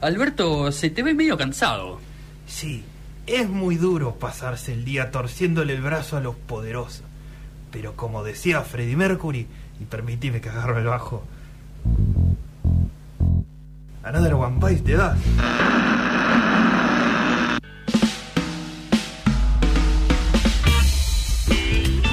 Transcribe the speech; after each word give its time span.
Alberto, 0.00 0.70
se 0.72 0.90
te 0.90 1.02
ve 1.02 1.14
medio 1.14 1.36
cansado. 1.36 1.98
Sí, 2.46 2.84
es 3.26 3.48
muy 3.48 3.76
duro 3.76 4.16
pasarse 4.16 4.72
el 4.72 4.84
día 4.84 5.10
torciéndole 5.10 5.74
el 5.74 5.82
brazo 5.82 6.16
a 6.16 6.20
los 6.20 6.36
poderosos. 6.36 7.02
Pero 7.72 7.94
como 7.96 8.22
decía 8.22 8.62
Freddie 8.62 8.96
Mercury, 8.96 9.46
y 9.80 9.84
permitime 9.84 10.40
que 10.40 10.48
agarro 10.48 10.78
el 10.78 10.86
bajo. 10.86 11.24
Another 14.02 14.34
One 14.34 14.58
Bites 14.60 14.84
te 14.84 14.96
das. 14.96 15.18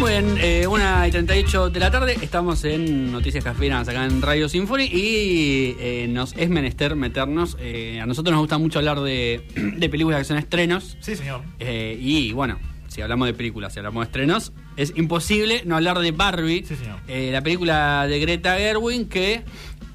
Muy 0.03 0.11
bien, 0.11 0.37
eh, 0.41 0.67
una 0.67 1.07
y 1.07 1.11
38 1.11 1.69
de 1.69 1.79
la 1.79 1.89
tarde, 1.89 2.17
estamos 2.21 2.65
en 2.65 3.09
Noticias 3.13 3.41
Cafeínas 3.41 3.87
acá 3.87 4.03
en 4.03 4.21
Radio 4.21 4.49
Symphony 4.49 4.83
y 4.91 5.77
eh, 5.79 6.07
nos 6.09 6.33
es 6.35 6.49
menester 6.49 6.97
meternos. 6.97 7.55
eh, 7.57 8.01
a 8.01 8.05
nosotros 8.05 8.33
nos 8.33 8.41
gusta 8.41 8.57
mucho 8.57 8.79
hablar 8.79 8.99
de, 8.99 9.47
de 9.55 9.89
películas 9.89 10.19
que 10.19 10.25
son 10.25 10.37
estrenos. 10.37 10.97
Sí, 10.99 11.15
señor. 11.15 11.43
eh, 11.57 11.97
y 12.01 12.33
bueno, 12.33 12.59
si 12.89 13.01
hablamos 13.01 13.27
de 13.27 13.33
películas, 13.33 13.71
si 13.71 13.79
hablamos 13.79 14.01
de 14.01 14.07
estrenos, 14.07 14.51
es 14.75 14.91
imposible 14.97 15.61
no 15.65 15.77
hablar 15.77 15.99
de 15.99 16.11
Barbie, 16.11 16.65
Sí, 16.67 16.75
señor. 16.75 16.99
la 17.07 17.41
película 17.41 18.05
de 18.05 18.19
Greta 18.19 18.57
Gerwig 18.57 19.07
que 19.07 19.43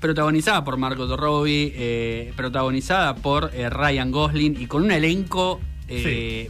protagonizada 0.00 0.64
por 0.64 0.78
Margot 0.78 1.14
Robbie, 1.20 1.70
eh, 1.77 2.33
protagonizada 2.34 3.14
por 3.16 3.50
eh, 3.52 3.69
Ryan 3.69 4.11
Gosling 4.11 4.59
y 4.59 4.66
con 4.69 4.84
un 4.84 4.91
elenco 4.91 5.61
eh, 5.86 6.48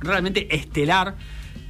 realmente 0.00 0.54
estelar 0.54 1.16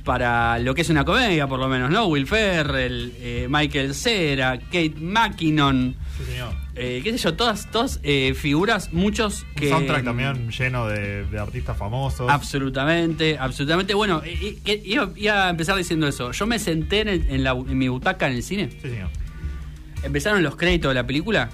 para 0.05 0.59
lo 0.59 0.75
que 0.75 0.83
es 0.83 0.91
una 0.91 1.05
comedia, 1.05 1.47
por 1.47 1.59
lo 1.61 1.69
menos, 1.69 1.91
¿no? 1.91 2.07
Will 2.07 2.27
Ferrell, 2.27 3.13
eh, 3.19 3.47
Michael 3.49 3.95
Cera, 3.95 4.59
Kate 4.59 4.95
McKinnon, 5.01 5.95
Sí, 6.19 6.25
señor. 6.33 6.55
eh, 6.75 7.01
qué 7.05 7.13
sé 7.13 7.19
yo, 7.19 7.35
todas, 7.35 7.71
todas 7.71 8.01
eh, 8.03 8.35
figuras, 8.35 8.93
muchos 8.93 9.47
que... 9.57 9.67
Un 9.67 9.73
soundtrack 9.73 10.05
también 10.05 10.51
lleno 10.51 10.87
de, 10.89 11.25
de 11.25 11.39
artistas 11.39 11.77
famosos. 11.77 12.29
Absolutamente, 12.31 13.39
absolutamente. 13.39 13.95
Bueno, 13.95 14.21
que 14.23 14.83
iba, 14.85 15.11
iba 15.17 15.47
a 15.47 15.51
empezar 15.51 15.77
diciendo 15.77 16.07
eso. 16.09 16.33
Yo 16.33 16.47
me 16.47 16.59
senté 16.59 17.01
en, 17.03 17.09
el- 17.09 17.27
en 17.31 17.45
la- 17.45 17.53
en 17.53 17.79
mi 17.79 17.89
butaca 17.89 18.27
en 18.27 18.35
el 18.35 18.43
cine, 18.43 18.71
Sí, 18.83 18.89
señor. 18.91 19.09
empezaron 20.03 20.43
los 20.43 20.57
créditos 20.57 20.91
de 20.91 20.95
la 20.97 21.07
película 21.07 21.49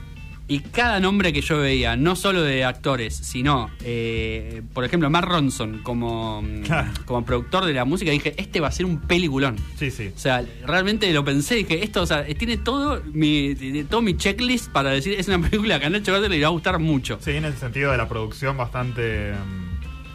y 0.50 0.60
cada 0.60 0.98
nombre 0.98 1.32
que 1.32 1.42
yo 1.42 1.58
veía, 1.58 1.94
no 1.96 2.16
solo 2.16 2.42
de 2.42 2.64
actores, 2.64 3.14
sino, 3.14 3.70
eh, 3.84 4.62
por 4.72 4.84
ejemplo, 4.84 5.10
Mark 5.10 5.28
Ronson 5.28 5.80
como, 5.82 6.42
Claro. 6.64 6.91
como 7.04 7.24
productor 7.27 7.66
de 7.66 7.74
la 7.74 7.84
música, 7.84 8.10
dije, 8.10 8.32
este 8.38 8.58
va 8.60 8.69
a 8.69 8.72
ser 8.72 8.86
un 8.86 8.98
peliculón. 9.00 9.56
Sí, 9.78 9.91
sí. 9.91 10.10
O 10.14 10.19
sea, 10.19 10.42
realmente 10.66 11.12
lo 11.12 11.22
pensé, 11.24 11.56
dije, 11.56 11.84
esto, 11.84 12.00
o 12.02 12.06
sea, 12.06 12.24
tiene 12.24 12.56
todo 12.56 13.02
mi, 13.12 13.54
todo 13.91 14.00
mi 14.00 14.16
checklist 14.16 14.70
para 14.72 14.91
decir, 14.91 15.12
es 15.20 15.28
una 15.28 15.38
película 15.38 15.78
que 15.78 15.86
a 15.86 15.91
Nacho 15.91 16.12
Garza 16.12 16.28
le 16.28 16.41
va 16.41 16.46
a 16.46 16.50
gustar 16.50 16.78
mucho. 16.78 17.19
Sí, 17.20 17.32
en 17.32 17.44
el 17.44 17.54
sentido 17.54 17.92
de 17.92 17.98
la 17.98 18.08
producción 18.08 18.56
bastante 18.56 19.32
mm, 19.32 19.69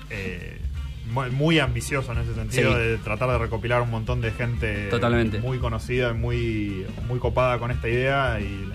eh, 0.09 0.57
muy- 1.13 1.29
muy 1.29 1.59
ambicioso 1.59 2.11
en 2.11 2.17
ese 2.19 2.33
sentido 2.33 2.73
Sí. 2.73 2.79
de 2.79 2.97
tratar 2.97 3.29
de 3.29 3.37
recopilar 3.37 3.81
un 3.83 3.91
montón 3.91 4.19
de 4.21 4.31
gente 4.31 4.87
Totalmente. 4.89 5.39
muy 5.39 5.59
conocida 5.59 6.09
y 6.11 6.13
muy, 6.15 6.85
muy 7.07 7.19
copada 7.19 7.59
con 7.59 7.69
esta 7.69 7.87
idea 7.87 8.39
y 8.39 8.67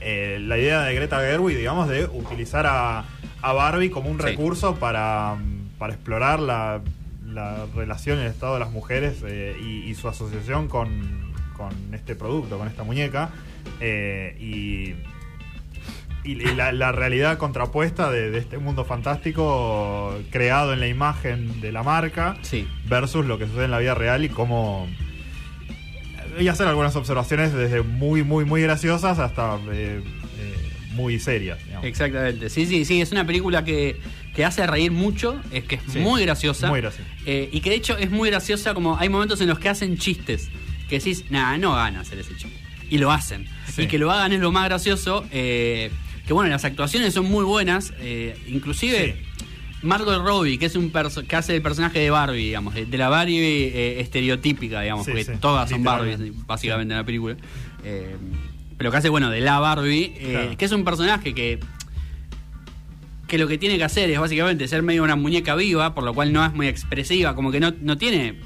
eh, 0.00 0.38
la 0.40 0.58
idea 0.58 0.82
de 0.82 0.94
Greta 0.94 1.20
Gerwig, 1.20 1.56
digamos, 1.56 1.88
de 1.88 2.04
utilizar 2.06 2.66
a, 2.66 3.04
a 3.42 3.52
Barbie 3.52 3.90
como 3.90 4.10
un 4.10 4.18
Sí. 4.18 4.24
recurso 4.26 4.76
para, 4.76 5.36
para 5.78 5.92
explorar 5.94 6.40
la, 6.40 6.80
la 7.26 7.66
relación 7.74 8.18
el 8.18 8.26
estado 8.26 8.54
de 8.54 8.60
las 8.60 8.70
mujeres 8.70 9.22
eh, 9.26 9.56
y, 9.62 9.88
y 9.90 9.94
su 9.94 10.08
asociación 10.08 10.68
con, 10.68 11.32
con 11.56 11.70
este 11.92 12.14
producto, 12.14 12.58
con 12.58 12.68
esta 12.68 12.82
muñeca. 12.84 13.30
eh, 13.80 14.36
y 14.40 14.94
y 16.24 16.32
y 16.32 16.54
la, 16.56 16.72
la 16.72 16.90
realidad 16.92 17.38
contrapuesta 17.38 18.10
de, 18.10 18.30
de 18.30 18.38
este 18.38 18.58
mundo 18.58 18.84
fantástico 18.84 20.14
creado 20.30 20.72
en 20.72 20.80
la 20.80 20.88
imagen 20.88 21.60
de 21.60 21.70
la 21.72 21.82
marca 21.84 22.36
Sí. 22.42 22.66
versus 22.86 23.24
lo 23.24 23.38
que 23.38 23.46
sucede 23.46 23.66
en 23.66 23.70
la 23.70 23.78
vida 23.78 23.94
real 23.94 24.24
y 24.24 24.28
cómo 24.28 24.88
a 26.46 26.52
hacer 26.52 26.68
algunas 26.68 26.94
observaciones 26.94 27.52
desde 27.52 27.82
muy 27.82 28.22
muy 28.22 28.44
muy 28.44 28.62
graciosas 28.62 29.18
hasta 29.18 29.56
eh, 29.72 30.00
eh, 30.38 30.54
muy 30.92 31.18
serias 31.18 31.58
digamos. 31.64 31.84
Exactamente, 31.86 32.48
sí, 32.50 32.66
sí, 32.66 32.84
sí, 32.84 33.00
es 33.00 33.10
una 33.10 33.26
película 33.26 33.64
que, 33.64 33.96
que 34.34 34.44
hace 34.44 34.66
reír 34.66 34.92
mucho, 34.92 35.40
es 35.50 35.64
que 35.64 35.76
es 35.76 35.82
Sí, 35.92 35.98
muy 35.98 36.22
graciosa. 36.22 36.68
muy 36.68 36.80
graciosa. 36.80 37.08
Eh, 37.26 37.48
y 37.52 37.60
que 37.60 37.70
de 37.70 37.76
hecho 37.76 37.96
es 37.98 38.10
muy 38.10 38.30
graciosa 38.30 38.74
como 38.74 38.96
hay 38.98 39.08
momentos 39.08 39.40
en 39.40 39.48
los 39.48 39.58
que 39.58 39.68
hacen 39.68 39.98
chistes, 39.98 40.48
que 40.88 40.98
decís, 40.98 41.24
nada, 41.30 41.58
no 41.58 41.72
van 41.72 41.96
a 41.96 42.00
hacer 42.00 42.18
ese 42.18 42.30
chiste. 42.36 42.56
Y 42.90 42.98
lo 42.98 43.10
hacen. 43.10 43.46
Sí. 43.74 43.82
Y 43.82 43.86
que 43.88 43.98
lo 43.98 44.10
hagan 44.12 44.32
es 44.32 44.40
lo 44.40 44.52
más 44.52 44.64
gracioso. 44.66 45.26
eh, 45.32 45.90
que 46.26 46.32
bueno, 46.34 46.50
las 46.50 46.64
actuaciones 46.64 47.14
son 47.14 47.24
muy 47.26 47.42
buenas, 47.44 47.92
inclusive... 48.46 49.16
Sí. 49.18 49.27
Margot 49.82 50.20
Robbie, 50.24 50.58
que 50.58 50.66
es 50.66 50.74
un 50.76 50.90
que 50.90 51.36
hace 51.36 51.54
el 51.54 51.62
personaje 51.62 51.98
de 52.00 52.10
Barbie, 52.10 52.46
digamos, 52.46 52.74
de, 52.74 52.86
de 52.86 52.98
la 52.98 53.08
Barbie 53.08 53.38
eh, 53.72 54.00
estereotípica, 54.00 54.80
digamos, 54.80 55.04
Sí, 55.06 55.12
porque 55.12 55.24
sí, 55.24 55.32
todas 55.40 55.70
son 55.70 55.84
Barbies, 55.84 56.18
básicamente, 56.46 56.92
en 56.94 56.98
la 56.98 57.04
película. 57.04 57.36
Eh, 57.84 58.16
pero 58.76 58.90
que 58.90 58.96
hace, 58.96 59.08
bueno, 59.08 59.30
de 59.30 59.40
la 59.40 59.58
Barbie, 59.60 60.12
eh, 60.16 60.28
Claro. 60.30 60.56
que 60.56 60.64
es 60.64 60.72
un 60.72 60.84
personaje 60.84 61.34
que 61.34 61.60
que 63.28 63.36
lo 63.36 63.46
que 63.46 63.58
tiene 63.58 63.76
que 63.76 63.84
hacer 63.84 64.08
es 64.08 64.18
básicamente 64.18 64.66
ser 64.68 64.82
medio 64.82 65.02
una 65.04 65.14
muñeca 65.14 65.54
viva, 65.54 65.94
por 65.94 66.02
lo 66.02 66.14
cual 66.14 66.32
no 66.32 66.42
es 66.46 66.54
muy 66.54 66.66
expresiva, 66.66 67.34
como 67.34 67.50
que 67.52 67.60
no, 67.60 67.74
no 67.82 67.98
tiene 67.98 68.36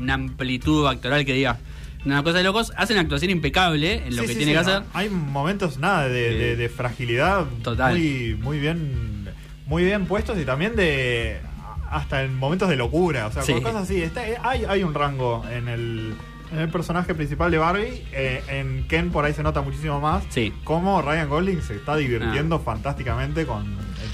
una 0.00 0.14
amplitud 0.14 0.84
actoral 0.88 1.24
que 1.24 1.32
diga 1.32 1.60
una 2.04 2.24
cosa 2.24 2.38
de 2.38 2.42
locos, 2.44 2.72
hace 2.76 2.92
una 2.92 3.02
actuación 3.02 3.30
impecable 3.30 4.02
en 4.04 4.16
lo 4.16 4.22
Sí, 4.22 4.28
que 4.30 4.34
tiene 4.34 4.50
que 4.50 4.58
hacer. 4.58 4.82
hay 4.94 5.08
momentos 5.10 5.78
nada 5.78 6.08
de- 6.08 6.56
de 6.56 6.68
fragilidad 6.68 7.46
Total. 7.62 7.92
muy 7.96 8.36
muy 8.42 8.58
bien 8.58 9.11
muy 9.72 9.84
bien 9.84 10.04
puestos 10.04 10.38
y 10.38 10.44
también 10.44 10.76
de 10.76 11.40
hasta 11.90 12.22
en 12.24 12.36
momentos 12.38 12.68
de 12.68 12.76
locura 12.76 13.26
o 13.28 13.32
sea 13.32 13.42
Sí. 13.42 13.54
cosas 13.54 13.74
así 13.76 14.02
Está- 14.02 14.20
hay, 14.42 14.66
hay 14.68 14.82
un 14.82 14.92
rango 14.92 15.42
en 15.50 15.66
el 15.68 16.14
en 16.52 16.58
el 16.58 16.68
personaje 16.68 17.14
principal 17.14 17.50
de 17.50 17.56
Barbie 17.56 18.04
eh, 18.12 18.42
en 18.48 18.86
Ken 18.86 19.10
por 19.10 19.24
ahí 19.24 19.32
se 19.32 19.42
nota 19.42 19.62
muchísimo 19.62 19.98
más 19.98 20.24
Sí. 20.28 20.52
cómo 20.64 21.00
Ryan 21.00 21.26
Gosling 21.30 21.62
se 21.62 21.76
está 21.76 21.96
divirtiendo 21.96 22.56
Ah. 22.56 22.62
fantásticamente 22.62 23.46
con 23.46 23.64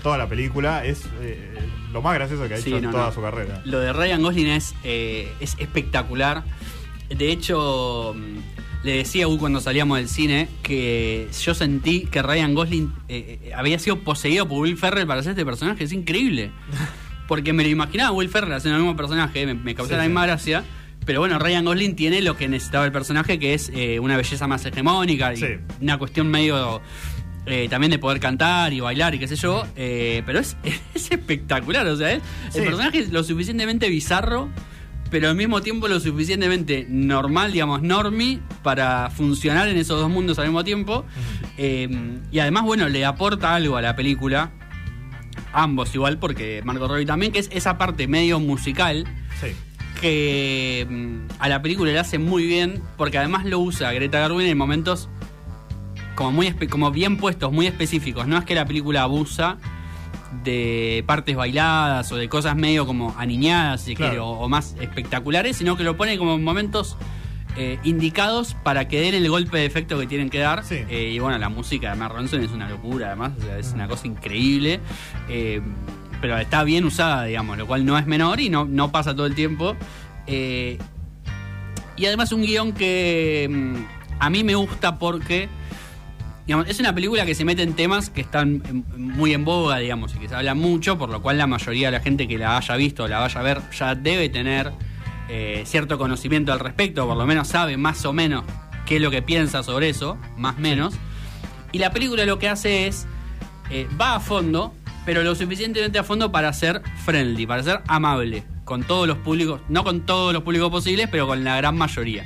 toda 0.05 0.17
la 0.17 0.29
película 0.29 0.85
es 0.85 1.07
eh, 1.23 1.59
lo 1.93 2.03
más 2.03 2.15
gracioso 2.15 2.47
que 2.47 2.55
ha 2.55 2.59
Sí, 2.59 2.69
hecho 2.71 2.77
en 2.79 2.85
no, 2.85 2.91
toda 2.93 3.07
no. 3.07 3.13
su 3.13 3.21
carrera 3.21 3.61
Lo 3.65 3.81
de 3.81 3.93
Ryan 3.93 4.23
Gosling 4.23 4.47
es, 4.47 4.77
eh, 4.85 5.33
es 5.41 5.57
espectacular. 5.59 6.45
De 7.09 7.33
hecho, 7.33 8.15
le 8.89 8.97
decía 8.97 9.27
a 9.27 9.29
U 9.29 9.37
cuando 9.39 9.61
salíamos 9.61 9.99
del 9.99 10.09
cine 10.09 10.49
que 10.63 11.29
yo 11.43 11.55
sentí 11.55 12.07
que 12.11 12.23
Ryan 12.23 12.55
Gosling 12.55 12.91
eh, 13.09 13.39
eh, 13.45 13.53
había 13.55 13.79
sido 13.79 13.99
poseído 14.01 14.49
por 14.49 14.61
Will 14.63 14.79
Ferrell 14.79 15.07
para 15.07 15.21
hacer 15.21 15.33
este 15.33 15.45
personaje. 15.45 15.85
Es 15.85 15.93
increíble. 15.93 16.53
Porque 17.29 17.53
me 17.53 17.63
lo 17.65 17.69
imaginaba 17.69 18.13
Will 18.13 18.31
Ferrell 18.31 18.55
haciendo 18.55 18.79
el 18.79 18.83
mismo 18.85 18.97
personaje, 18.97 19.45
me, 19.45 19.53
me 19.53 19.75
causó 19.75 19.91
Sí, 19.91 19.97
la 19.97 20.05
sí. 20.05 20.09
misma 20.09 20.25
gracia. 20.25 20.65
Pero 21.05 21.21
bueno, 21.21 21.39
Ryan 21.39 21.67
Gosling 21.67 21.97
tiene 21.97 22.23
lo 22.23 22.35
que 22.39 22.49
necesitaba 22.49 22.87
el 22.87 22.93
personaje, 22.93 23.39
que 23.39 23.53
es 23.53 23.71
eh, 23.75 24.01
una 24.01 24.17
belleza 24.17 24.47
más 24.47 24.65
hegemónica 24.65 25.35
y 25.35 25.37
Sí. 25.37 25.47
una 25.83 25.99
cuestión 25.99 26.29
medio 26.31 26.81
eh, 27.45 27.67
también 27.69 27.91
de 27.91 27.99
poder 27.99 28.21
cantar 28.21 28.73
y 28.73 28.81
bailar 28.81 29.15
y 29.15 29.19
qué 29.19 29.29
sé 29.29 29.37
yo. 29.37 29.67
pero 29.77 30.39
es, 30.39 30.57
es 30.95 31.11
espectacular, 31.11 31.87
o 31.87 31.97
sea, 31.97 32.13
el 32.13 32.23
personaje 32.55 33.01
es 33.01 33.11
lo 33.13 33.23
suficientemente 33.23 33.91
bizarro, 33.91 34.49
pero 35.11 35.29
al 35.29 35.35
mismo 35.35 35.61
tiempo 35.61 35.89
lo 35.89 36.01
suficientemente 36.01 36.87
normal, 36.89 37.53
digamos, 37.53 37.83
normie, 37.83 38.41
para 38.63 39.11
funcionar 39.11 39.69
en 39.69 39.77
esos 39.77 40.01
dos 40.01 40.11
mundos 40.11 40.39
al 40.39 40.47
mismo 40.47 40.65
tiempo. 40.65 41.05
Eh, 41.57 41.89
y 42.31 42.39
además, 42.39 42.65
bueno, 42.65 42.89
le 42.89 43.05
aporta 43.05 43.55
algo 43.55 43.77
a 43.77 43.83
la 43.83 43.97
película. 43.97 44.53
Ambos 45.53 45.95
igual, 45.95 46.19
porque 46.19 46.61
Margot 46.65 46.91
Robbie 46.91 47.07
también, 47.07 47.33
que 47.33 47.39
es 47.39 47.49
esa 47.53 47.79
parte 47.79 48.07
medio 48.07 48.39
musical 48.39 49.05
sí 49.41 49.49
que 50.01 50.87
mm, 50.89 51.41
a 51.41 51.49
la 51.49 51.61
película 51.63 51.93
le 51.93 51.99
hace 51.99 52.19
muy 52.19 52.47
bien, 52.47 52.83
porque 52.97 53.19
además 53.19 53.45
lo 53.45 53.59
usa 53.59 53.93
Greta 53.93 54.23
Gerwig 54.23 54.49
en 54.49 54.59
momentos 54.59 55.09
como 56.15 56.33
muy 56.33 56.51
como 56.69 56.91
bien 56.91 57.17
puestos, 57.17 57.53
muy 57.53 57.67
específicos. 57.67 58.27
No 58.27 58.39
es 58.39 58.45
que 58.45 58.55
la 58.55 58.67
película 58.67 59.03
abusa 59.03 59.59
de 60.45 61.03
partes 61.07 61.35
bailadas 61.37 62.11
o 62.13 62.17
de 62.17 62.29
cosas 62.29 62.55
medio 62.57 62.87
como 62.87 63.15
aniñadas, 63.19 63.83
si 63.83 63.95
Claro. 63.95 64.11
quiere, 64.11 64.21
o, 64.21 64.29
o 64.29 64.49
más 64.49 64.77
espectaculares, 64.81 65.57
sino 65.57 65.77
que 65.77 65.85
lo 65.85 65.97
pone 65.97 66.19
como 66.19 66.35
en 66.35 66.45
momentos 66.45 66.97
eh, 67.57 67.79
indicados 67.83 68.55
para 68.63 68.87
que 68.89 69.01
den 69.01 69.15
el 69.15 69.29
golpe 69.29 69.59
de 69.59 69.65
efecto 69.65 69.99
que 69.99 70.07
tienen 70.07 70.31
que 70.31 70.39
dar. 70.39 70.63
Sí. 70.65 70.77
Eh, 70.89 71.11
y 71.15 71.19
bueno, 71.19 71.39
la 71.39 71.49
música 71.49 71.91
de 71.91 71.97
Mark 71.97 72.15
Ronson 72.15 72.43
es 72.43 72.51
una 72.53 72.69
locura, 72.69 73.09
además, 73.09 73.33
o 73.39 73.43
sea, 73.43 73.59
es 73.59 73.73
una 73.73 73.89
cosa 73.89 74.07
increíble. 74.07 74.81
Eh, 75.29 75.61
pero 76.21 76.37
está 76.39 76.63
bien 76.65 76.85
usada, 76.85 77.25
digamos, 77.25 77.57
lo 77.59 77.67
cual 77.67 77.85
no 77.87 77.97
es 77.97 78.07
menor 78.07 78.41
y 78.41 78.49
no, 78.51 78.65
no 78.65 78.93
pasa 78.93 79.15
todo 79.17 79.27
el 79.27 79.35
tiempo. 79.35 79.77
Y 81.97 82.07
además 82.07 82.33
un 82.33 82.43
guion 82.43 82.73
que 82.73 83.49
mm, 83.51 83.77
a 84.21 84.31
mí 84.31 84.45
me 84.45 84.55
gusta 84.55 84.99
porque 84.99 85.49
es 86.67 86.81
una 86.81 86.95
película 86.95 87.27
que 87.27 87.35
se 87.35 87.45
mete 87.45 87.63
en 87.63 87.75
temas 87.75 88.09
que 88.09 88.23
están 88.23 88.85
muy 88.97 89.35
en 89.35 89.45
boga, 89.45 89.79
digamos, 89.79 90.15
y 90.15 90.19
que 90.19 90.29
se 90.29 90.35
habla 90.35 90.55
mucho, 90.55 90.97
por 90.97 91.11
lo 91.11 91.21
cual 91.21 91.37
la 91.37 91.47
mayoría 91.47 91.89
de 91.89 91.93
la 91.93 92.01
gente 92.01 92.27
que 92.27 92.39
la 92.39 92.57
haya 92.57 92.75
visto 92.77 93.05
o 93.05 93.09
la 93.09 93.19
vaya 93.19 93.41
a 93.41 93.43
ver 93.43 93.61
ya 93.71 93.95
debe 93.95 94.31
tener 94.31 94.73
eh, 95.29 95.63
cierto 95.67 95.99
conocimiento 95.99 96.53
al 96.53 96.61
respecto, 96.61 97.07
por 97.07 97.19
lo 97.19 97.27
menos 97.27 97.49
sabe 97.49 97.77
más 97.77 98.03
o 98.07 98.15
menos 98.15 98.45
qué 98.87 98.97
es 98.97 99.03
lo 99.03 99.11
que 99.11 99.21
piensa 99.21 99.63
sobre 99.63 99.91
eso, 99.91 100.17
más 100.39 100.57
o 100.57 100.61
menos. 100.61 100.95
Y 101.71 101.79
la 101.79 101.91
película 101.91 102.25
lo 102.25 102.39
que 102.39 102.49
hace 102.49 102.87
es, 102.87 103.07
eh, 103.71 103.87
va 104.01 104.15
a 104.15 104.21
fondo, 104.21 104.73
pero 105.05 105.23
lo 105.23 105.35
suficientemente 105.35 105.99
a 105.99 106.05
fondo 106.05 106.33
para 106.33 106.51
ser 106.55 106.81
friendly, 107.05 107.47
para 107.47 107.63
ser 107.63 107.83
amable 107.89 108.45
con 108.65 108.85
todos 108.85 109.07
los 109.07 109.19
públicos, 109.19 109.61
no 109.69 109.85
con 109.85 110.07
todos 110.07 110.33
los 110.33 110.43
públicos 110.43 110.71
posibles, 110.71 111.09
pero 111.11 111.27
con 111.27 111.45
la 111.45 111.57
gran 111.59 111.77
mayoría. 111.77 112.25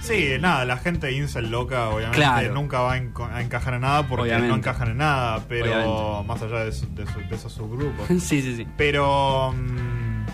Sí, 0.00 0.30
nada, 0.40 0.64
la 0.64 0.76
gente 0.78 1.12
incel 1.12 1.50
loca 1.50 1.88
obviamente 1.88 2.18
Claro. 2.18 2.54
nunca 2.54 2.80
va 2.80 2.92
a, 2.92 2.94
a 3.36 3.42
encajar 3.42 3.74
en 3.74 3.80
nada 3.82 4.04
porque 4.06 4.22
Obviamente. 4.24 4.48
no 4.48 4.56
encajan 4.56 4.88
en 4.92 4.96
nada, 4.98 5.40
pero 5.48 5.66
Obviamente. 5.66 6.28
más 6.28 6.42
allá 6.42 6.64
de, 6.64 6.72
su- 6.72 6.94
de 6.94 7.06
su- 7.06 7.20
de 7.28 7.34
esos 7.34 7.52
subgrupos. 7.52 8.06
sí, 8.22 8.40
sí, 8.42 8.56
sí. 8.56 8.66
Pero... 8.76 9.52
mm, 9.56 10.26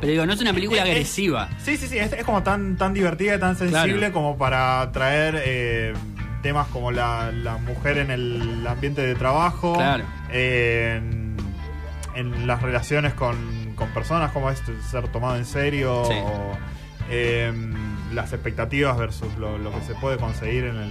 Pero 0.00 0.12
digo, 0.12 0.26
no 0.26 0.32
es 0.34 0.40
una 0.40 0.52
película 0.52 0.82
Es- 0.82 0.86
es- 0.88 0.92
agresiva. 0.92 1.48
Sí, 1.58 1.76
sí, 1.76 1.88
sí, 1.88 1.98
es, 1.98 2.12
es 2.12 2.24
como 2.24 2.42
tan, 2.42 2.76
tan 2.76 2.92
divertida 2.94 3.34
y 3.36 3.40
tan 3.40 3.56
sensible 3.56 3.96
Claro. 3.98 4.12
como 4.12 4.36
para 4.38 4.90
traer 4.92 5.40
eh, 5.44 5.94
temas 6.42 6.68
como 6.68 6.92
la, 6.92 7.32
la 7.32 7.56
mujer 7.56 7.98
en 7.98 8.10
el 8.10 8.66
ambiente 8.66 9.00
de 9.04 9.14
trabajo, 9.14 9.74
Claro. 9.74 10.04
en, 10.30 11.36
en 12.14 12.46
las 12.46 12.62
relaciones 12.62 13.14
con, 13.14 13.72
con 13.74 13.88
personas, 13.90 14.32
como 14.32 14.50
es 14.50 14.62
ser 14.90 15.08
tomado 15.08 15.36
en 15.36 15.44
serio, 15.46 16.04
Sí. 16.06 16.14
o, 16.22 16.52
em, 17.10 17.74
las 18.14 18.32
expectativas 18.32 18.96
versus 18.96 19.34
lo, 19.38 19.58
lo 19.58 19.72
que 19.72 19.80
se 19.82 19.94
puede 19.94 20.16
conseguir 20.16 20.64
en 20.64 20.76
el 20.76 20.90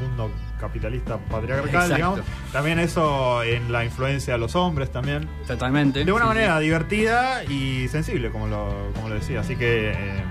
mundo 0.00 0.30
capitalista 0.60 1.18
patriarcal, 1.18 1.68
Exacto. 1.68 1.94
digamos. 1.94 2.20
También 2.52 2.78
eso 2.78 3.42
en 3.42 3.70
la 3.70 3.84
influencia 3.84 4.34
de 4.34 4.38
los 4.38 4.56
hombres 4.56 4.90
también. 4.90 5.28
Totalmente. 5.46 6.04
De 6.04 6.12
una 6.12 6.24
Sí, 6.24 6.28
manera 6.28 6.58
divertida 6.58 7.44
y 7.44 7.86
sensible, 7.88 8.30
como 8.30 8.46
lo, 8.48 8.90
como 8.94 9.08
lo 9.08 9.14
decía. 9.14 9.40
Así 9.40 9.56
que, 9.56 9.90
eh, 9.92 10.22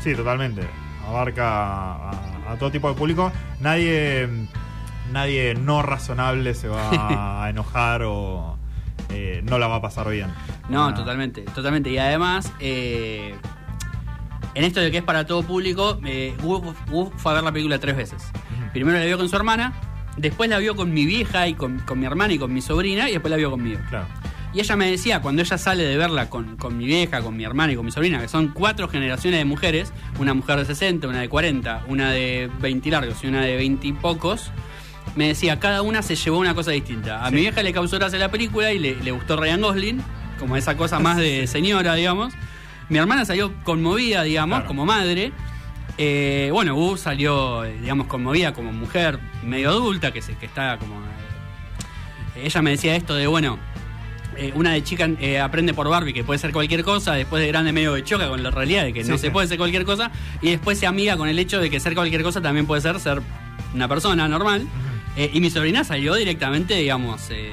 sí, 0.00 0.14
totalmente. 0.14 0.62
Abarca 1.06 1.46
a, 1.48 2.10
a 2.50 2.56
todo 2.58 2.70
tipo 2.70 2.88
de 2.88 2.94
público. 2.94 3.32
Nadie, 3.60 4.28
nadie 5.12 5.54
no 5.54 5.82
razonable 5.82 6.54
se 6.54 6.68
va 6.68 7.44
a 7.44 7.50
enojar 7.50 8.02
o 8.04 8.56
eh, 9.08 9.40
no 9.44 9.58
la 9.58 9.66
va 9.66 9.76
a 9.76 9.82
pasar 9.82 10.08
bien. 10.10 10.28
No, 10.68 10.92
totalmente, 10.94 11.42
totalmente. 11.42 11.90
Y 11.90 11.98
además, 11.98 12.52
eh, 12.60 13.34
en 14.54 14.64
esto 14.64 14.80
de 14.80 14.90
que 14.90 14.98
es 14.98 15.04
para 15.04 15.26
todo 15.26 15.42
público, 15.42 15.98
eh, 16.04 16.34
Wu, 16.42 16.74
Wu 16.90 17.12
fue 17.16 17.32
a 17.32 17.34
ver 17.36 17.44
la 17.44 17.52
película 17.52 17.78
tres 17.78 17.96
veces. 17.96 18.22
Primero 18.72 18.98
la 18.98 19.04
vio 19.04 19.16
con 19.18 19.28
su 19.28 19.36
hermana, 19.36 19.72
después 20.16 20.48
la 20.50 20.58
vio 20.58 20.76
con 20.76 20.92
mi 20.92 21.04
vieja 21.06 21.46
y 21.48 21.54
con, 21.54 21.78
con 21.80 21.98
mi 21.98 22.06
hermana 22.06 22.32
y 22.34 22.38
con 22.38 22.52
mi 22.52 22.60
sobrina, 22.62 23.08
y 23.08 23.12
después 23.12 23.30
la 23.30 23.36
vio 23.36 23.50
conmigo. 23.50 23.80
Claro. 23.88 24.06
Y 24.52 24.58
ella 24.60 24.74
me 24.74 24.90
decía, 24.90 25.20
cuando 25.22 25.42
ella 25.42 25.56
sale 25.58 25.84
de 25.84 25.96
verla 25.96 26.28
con, 26.28 26.56
con 26.56 26.76
mi 26.76 26.84
vieja, 26.86 27.20
con 27.20 27.36
mi 27.36 27.44
hermana 27.44 27.72
y 27.72 27.76
con 27.76 27.84
mi 27.84 27.92
sobrina, 27.92 28.20
que 28.20 28.26
son 28.28 28.48
cuatro 28.48 28.88
generaciones 28.88 29.38
de 29.38 29.44
mujeres, 29.44 29.92
una 30.18 30.34
mujer 30.34 30.58
de 30.58 30.64
60, 30.64 31.06
una 31.06 31.20
de 31.20 31.28
40, 31.28 31.84
una 31.86 32.10
de 32.10 32.50
20 32.60 32.88
y 32.88 32.90
largos 32.90 33.22
y 33.22 33.28
una 33.28 33.42
de 33.42 33.54
20 33.56 33.86
y 33.86 33.92
pocos, 33.92 34.50
me 35.14 35.28
decía, 35.28 35.60
cada 35.60 35.82
una 35.82 36.02
se 36.02 36.16
llevó 36.16 36.38
una 36.38 36.54
cosa 36.54 36.72
distinta. 36.72 37.24
A 37.24 37.28
Sí. 37.28 37.34
mi 37.36 37.40
vieja 37.42 37.62
le 37.62 37.72
causó 37.72 37.96
gracia 37.98 38.18
la 38.18 38.28
película 38.30 38.72
y 38.72 38.78
le, 38.80 38.96
le 38.96 39.10
gustó 39.12 39.36
Ryan 39.36 39.60
Gosling, 39.60 40.02
como 40.40 40.56
esa 40.56 40.76
cosa 40.76 40.98
más 40.98 41.16
de 41.16 41.46
señora, 41.46 41.94
digamos. 41.94 42.32
Mi 42.90 42.98
hermana 42.98 43.24
salió 43.24 43.52
conmovida, 43.64 44.22
digamos, 44.24 44.58
Claro. 44.58 44.68
como 44.68 44.84
madre. 44.84 45.32
Eh, 45.96 46.50
bueno, 46.52 46.74
Wu 46.76 46.96
salió, 46.96 47.64
eh, 47.64 47.76
digamos, 47.80 48.06
conmovida 48.06 48.52
como 48.52 48.72
mujer 48.72 49.18
medio 49.44 49.70
adulta, 49.70 50.12
que, 50.12 50.20
se, 50.22 50.34
que 50.36 50.46
está 50.46 50.76
como... 50.78 50.96
eh, 52.36 52.42
ella 52.46 52.62
me 52.62 52.70
decía 52.70 52.94
esto 52.96 53.14
de, 53.14 53.26
bueno, 53.26 53.58
eh, 54.36 54.52
una 54.54 54.72
de 54.72 54.82
chica 54.82 55.08
aprende 55.42 55.74
por 55.74 55.88
Barbie 55.88 56.12
que 56.14 56.24
puede 56.24 56.38
ser 56.38 56.52
cualquier 56.52 56.82
cosa, 56.84 57.12
después 57.14 57.42
de 57.42 57.48
grande 57.48 57.72
medio 57.72 57.92
de 57.94 58.02
choca 58.04 58.28
con 58.28 58.42
la 58.42 58.50
realidad 58.50 58.84
de 58.84 58.92
que 58.92 59.04
Sí, 59.04 59.10
no 59.10 59.16
sí. 59.18 59.22
se 59.26 59.30
puede 59.30 59.46
ser 59.48 59.58
cualquier 59.58 59.84
cosa, 59.84 60.10
y 60.40 60.50
después 60.50 60.78
se 60.78 60.86
amiga 60.86 61.16
con 61.16 61.28
el 61.28 61.38
hecho 61.38 61.60
de 61.60 61.68
que 61.70 61.78
ser 61.80 61.94
cualquier 61.94 62.22
cosa 62.22 62.40
también 62.40 62.66
puede 62.66 62.80
ser 62.80 62.98
ser 63.00 63.20
una 63.74 63.86
persona 63.88 64.26
normal. 64.28 64.66
Y 65.32 65.40
mi 65.40 65.50
sobrina 65.50 65.84
salió 65.84 66.14
directamente, 66.14 66.74
digamos, 66.76 67.28
eh, 67.30 67.52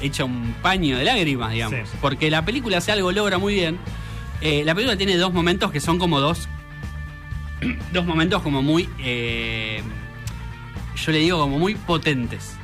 hecha 0.00 0.24
un 0.24 0.54
paño 0.62 0.96
de 0.96 1.04
lágrimas, 1.04 1.52
digamos, 1.52 1.88
Sí. 1.90 1.96
porque 2.00 2.30
la 2.30 2.44
película 2.44 2.78
hace 2.78 2.90
algo, 2.92 3.12
logra 3.12 3.36
muy 3.38 3.54
bien. 3.54 3.76
Eh, 4.40 4.62
la 4.64 4.74
película 4.74 4.96
tiene 4.96 5.16
dos 5.16 5.32
momentos 5.32 5.70
que 5.72 5.80
son 5.80 5.98
como 5.98 6.20
dos, 6.20 6.48
dos 7.92 8.04
momentos 8.04 8.42
como 8.42 8.62
muy, 8.62 8.88
eh, 8.98 9.82
yo 10.96 11.12
le 11.12 11.18
digo 11.18 11.38
como 11.38 11.58
muy 11.58 11.74
potentes 11.74 12.56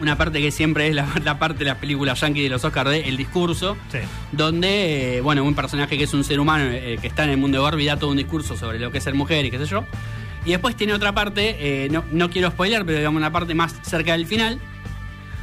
una 0.00 0.18
parte 0.18 0.40
que 0.40 0.50
siempre 0.50 0.88
es 0.88 0.96
la, 0.96 1.06
la 1.24 1.38
parte 1.38 1.60
de 1.60 1.66
las 1.66 1.76
películas 1.78 2.20
yankee 2.20 2.42
de 2.42 2.48
los 2.48 2.64
Oscars 2.64 2.90
de 2.90 3.00
el 3.08 3.16
discurso, 3.16 3.76
Sí. 3.92 3.98
donde, 4.32 5.18
eh, 5.18 5.20
bueno, 5.20 5.44
un 5.44 5.54
personaje 5.54 5.96
que 5.96 6.02
es 6.04 6.12
un 6.14 6.24
ser 6.24 6.40
humano 6.40 6.64
eh, 6.72 6.98
que 7.00 7.06
está 7.06 7.22
en 7.22 7.30
el 7.30 7.36
mundo 7.36 7.58
de 7.58 7.62
Barbie 7.62 7.86
da 7.86 7.96
todo 7.96 8.10
un 8.10 8.16
discurso 8.16 8.56
sobre 8.56 8.80
lo 8.80 8.90
que 8.90 8.98
es 8.98 9.04
ser 9.04 9.14
mujer 9.14 9.44
y 9.44 9.52
qué 9.52 9.58
sé 9.58 9.66
yo. 9.66 9.84
Y 10.44 10.50
después 10.50 10.74
tiene 10.74 10.92
otra 10.92 11.12
parte, 11.12 11.86
no, 11.92 12.02
no 12.10 12.28
quiero 12.30 12.50
spoiler, 12.50 12.84
pero 12.84 12.98
digamos 12.98 13.16
una 13.20 13.30
parte 13.30 13.54
más 13.54 13.76
cerca 13.82 14.10
del 14.10 14.26
final, 14.26 14.58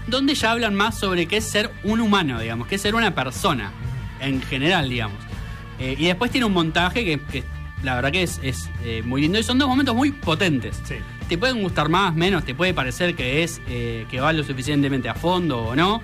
donde 0.07 0.35
ya 0.35 0.51
hablan 0.51 0.75
más 0.75 0.99
sobre 0.99 1.25
qué 1.25 1.37
es 1.37 1.45
ser 1.45 1.71
un 1.83 2.01
humano, 2.01 2.37
digamos, 2.41 2.67
qué 2.67 2.75
es 2.75 2.81
ser 2.81 2.95
una 2.95 3.15
persona, 3.15 3.71
en 4.21 4.41
general, 4.41 4.89
digamos. 4.89 5.17
Eh, 5.79 5.95
y 5.97 6.05
después 6.05 6.31
tiene 6.31 6.45
un 6.45 6.53
montaje 6.53 7.05
que, 7.05 7.19
que 7.19 7.43
la 7.83 7.95
verdad 7.95 8.11
que 8.11 8.23
es, 8.23 8.39
es, 8.43 8.69
eh, 8.83 9.01
muy 9.05 9.21
lindo 9.21 9.39
y 9.39 9.43
son 9.43 9.57
dos 9.57 9.67
momentos 9.69 9.95
muy 9.95 10.11
potentes 10.11 10.81
Sí. 10.83 10.95
te 11.29 11.37
pueden 11.37 11.61
gustar 11.61 11.87
más, 11.87 12.13
menos, 12.13 12.43
te 12.43 12.53
puede 12.53 12.73
parecer 12.73 13.15
que 13.15 13.43
es 13.43 13.61
eh, 13.69 14.05
que 14.11 14.19
va 14.19 14.33
lo 14.33 14.43
suficientemente 14.43 15.07
a 15.07 15.13
fondo 15.15 15.59
o 15.63 15.75
no, 15.75 16.01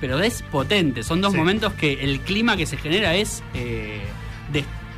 pero 0.00 0.20
es 0.20 0.42
potente. 0.42 1.02
Son 1.02 1.20
dos 1.20 1.32
Sí. 1.32 1.38
momentos 1.38 1.72
que 1.72 2.04
el 2.04 2.20
clima 2.20 2.56
que 2.56 2.66
se 2.66 2.76
genera 2.76 3.14
es 3.16 3.42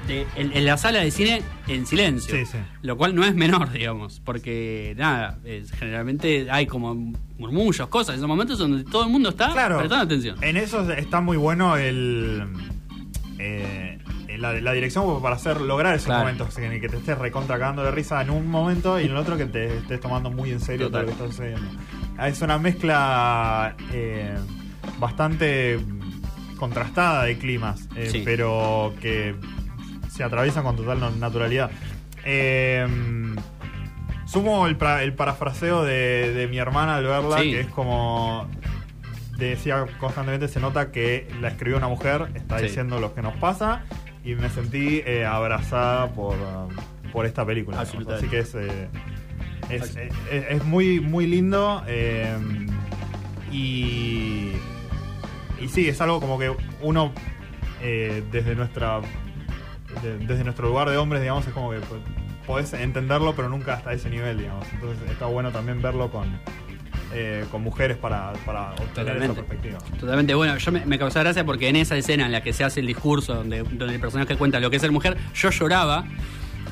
de, 0.09 0.15
de- 0.15 0.27
en, 0.37 0.57
en 0.57 0.65
la 0.65 0.77
sala 0.79 1.01
de 1.01 1.11
cine 1.11 1.43
en 1.69 1.87
silencio, 1.87 2.35
Sí, 2.35 2.47
sí. 2.47 2.59
lo 2.83 2.97
cual 2.97 3.15
no 3.15 3.25
es 3.25 3.35
menor, 3.35 3.71
digamos, 3.71 4.21
porque 4.25 4.95
nada, 4.97 5.39
es- 5.45 5.71
generalmente 5.73 6.49
hay 6.51 6.67
como 6.67 6.95
murmullos, 7.39 7.87
cosas, 7.89 8.17
esos 8.17 8.27
momentos 8.27 8.59
donde 8.59 8.85
todo 8.85 9.05
el 9.05 9.11
mundo 9.11 9.29
está 9.29 9.53
Claro. 9.53 9.79
prestando 9.79 10.05
atención. 10.05 10.37
En 10.43 10.57
eso 10.57 10.91
está 10.93 11.21
muy 11.21 11.37
bueno 11.37 11.77
el. 11.77 12.43
eh, 13.39 13.99
la, 14.39 14.53
la 14.61 14.73
dirección 14.73 15.21
para 15.21 15.35
hacer 15.35 15.61
lograr 15.61 15.95
esos 15.97 16.07
Claro. 16.07 16.21
momentos 16.21 16.57
en 16.59 16.73
el 16.73 16.81
que 16.81 16.89
te 16.89 16.97
estés 16.99 17.19
recontra 17.19 17.59
cagando 17.59 17.83
de 17.83 17.91
risa 17.91 18.21
en 18.23 18.31
un 18.31 18.49
momento 18.49 19.01
y 19.01 19.05
en 19.07 19.11
el 19.11 19.17
otro 19.17 19.37
que 19.37 19.47
te 19.47 19.79
estés 19.79 20.01
tomando 20.01 20.31
muy 20.31 20.51
en 20.53 20.61
serio 20.61 20.91
todo 20.91 21.01
lo 21.01 21.07
que 21.07 21.13
está 21.13 21.27
sucediendo. 21.27 21.67
Ah, 22.17 22.29
Es 22.29 22.41
una 22.41 22.57
mezcla 22.59 23.75
eh, 23.93 24.37
bastante 25.01 25.81
contrastada 26.57 27.25
de 27.25 27.37
climas, 27.39 27.89
eh, 27.97 28.09
Sí. 28.13 28.23
pero 28.25 28.95
que 29.01 29.35
se 30.19 30.25
atraviesan 30.25 30.65
con 30.65 30.75
total 30.77 30.99
no- 30.99 31.11
naturalidad. 31.13 31.71
Eh, 32.25 32.85
sumo 34.27 34.67
el, 34.67 34.77
pra- 34.77 35.01
el 35.03 35.15
parafraseo 35.15 35.85
de, 35.85 36.35
de 36.35 36.49
mi 36.49 36.59
hermana 36.59 36.97
al 36.97 37.05
verla, 37.07 37.39
Sí. 37.39 37.53
que 37.53 37.61
es 37.61 37.67
como 37.69 38.49
decía 39.39 39.87
constantemente 40.01 40.49
se 40.49 40.59
nota 40.59 40.91
que 40.91 41.29
la 41.41 41.47
escribió 41.49 41.77
una 41.79 41.87
mujer, 41.87 42.27
está 42.35 42.59
Sí. 42.59 42.65
diciendo 42.65 42.99
lo 42.99 43.15
que 43.15 43.23
nos 43.23 43.35
pasa 43.37 43.85
y 44.25 44.35
me 44.35 44.51
sentí 44.51 45.03
eh, 45.07 45.25
abrazada 45.25 46.09
por, 46.09 46.35
por 47.13 47.25
esta 47.25 47.47
película. 47.47 47.79
Absolutamente. 47.81 48.27
Así 48.27 48.29
que 48.29 48.41
es, 48.41 48.55
eh, 48.57 48.89
es, 49.71 49.83
Así. 49.83 50.01
es- 50.33 50.45
es 50.51 50.65
muy, 50.65 50.99
muy 50.99 51.29
lindo 51.29 51.85
eh, 51.87 52.37
y, 53.53 54.53
y 55.61 55.69
sí, 55.69 55.89
es 55.89 56.01
algo 56.01 56.21
como 56.21 56.39
que 56.39 56.53
uno 56.83 57.13
eh, 57.81 58.25
desde 58.33 58.57
nuestra 58.57 59.01
de- 60.03 60.19
desde 60.19 60.45
nuestro 60.45 60.69
lugar 60.69 60.89
de 60.91 60.97
hombres, 60.97 61.21
digamos, 61.23 61.47
es 61.47 61.53
como 61.53 61.71
que 61.71 61.79
podés 62.47 62.73
entenderlo, 62.73 63.35
pero 63.37 63.49
nunca 63.49 63.75
hasta 63.75 63.93
ese 63.93 64.09
nivel, 64.11 64.39
digamos. 64.39 64.67
Entonces 64.73 65.11
está 65.11 65.27
bueno 65.27 65.51
también 65.51 65.83
verlo 65.83 66.11
con, 66.11 66.27
eh, 67.13 67.45
con 67.51 67.63
mujeres 67.63 67.97
para, 67.97 68.33
para 68.47 68.71
obtener 68.73 68.89
esa 68.89 68.95
Totalmente. 69.29 69.35
perspectiva. 69.43 69.79
Totalmente 69.99 70.35
bueno. 70.35 70.57
Yo 70.59 70.73
me, 70.73 70.85
me 70.87 70.99
causó 70.99 71.21
gracia 71.21 71.45
porque 71.45 71.69
en 71.69 71.77
esa 71.77 71.97
escena 71.97 72.27
en 72.27 72.33
la 72.33 72.43
que 72.43 72.53
se 72.53 72.65
hace 72.65 72.81
el 72.81 72.87
discurso, 72.87 73.35
donde, 73.35 73.63
donde 73.63 73.95
el 73.95 74.01
personaje 74.01 74.37
cuenta 74.37 74.61
lo 74.61 74.71
que 74.71 74.77
es 74.77 74.83
ser 74.83 74.93
mujer, 74.93 75.17
yo 75.35 75.51
lloraba. 75.51 76.05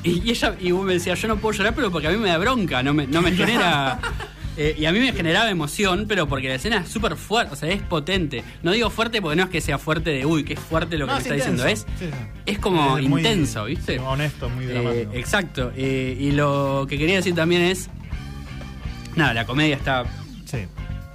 Y, 0.03 0.21
y 0.27 0.29
ella 0.31 0.55
y 0.59 0.71
vos 0.71 0.85
me 0.85 0.93
decía, 0.93 1.15
yo 1.15 1.27
no 1.27 1.37
puedo 1.37 1.57
llorar, 1.57 1.73
pero 1.75 1.91
porque 1.91 2.07
a 2.07 2.11
mí 2.11 2.17
me 2.17 2.29
da 2.29 2.37
bronca, 2.37 2.81
no 2.83 2.93
me, 2.93 3.07
no 3.07 3.21
me 3.21 3.31
genera. 3.31 3.99
eh, 4.57 4.75
y 4.77 4.85
a 4.85 4.91
mí 4.91 4.99
me 4.99 5.13
generaba 5.13 5.49
emoción, 5.49 6.05
pero 6.07 6.27
porque 6.27 6.47
la 6.49 6.55
escena 6.55 6.77
es 6.77 6.89
súper 6.89 7.15
fuerte, 7.15 7.53
o 7.53 7.55
sea, 7.55 7.69
es 7.69 7.81
potente. 7.81 8.43
No 8.63 8.71
digo 8.71 8.89
fuerte 8.89 9.21
porque 9.21 9.35
no 9.35 9.43
es 9.43 9.49
que 9.49 9.61
sea 9.61 9.77
fuerte 9.77 10.09
de 10.09 10.25
uy, 10.25 10.43
qué 10.43 10.55
fuerte 10.55 10.97
lo 10.97 11.05
que 11.05 11.11
No, 11.11 11.17
me 11.17 11.21
está 11.21 11.33
diciendo. 11.35 11.65
Es, 11.65 11.81
intenso. 11.81 11.99
Sí, 11.99 12.05
sí. 12.11 12.41
es 12.45 12.59
como 12.59 12.97
muy- 12.97 13.21
intenso, 13.21 13.65
¿viste? 13.65 13.99
honesto, 13.99 14.49
muy 14.49 14.65
Eh, 14.65 14.67
dramático. 14.69 15.11
exacto. 15.13 15.71
Eh, 15.75 16.17
y 16.19 16.31
lo 16.31 16.85
que 16.89 16.97
quería 16.97 17.15
decir 17.17 17.35
también 17.35 17.61
es. 17.61 17.89
Nada, 19.15 19.33
la 19.33 19.45
comedia 19.45 19.75
está 19.75 20.03
Sí. 20.45 20.59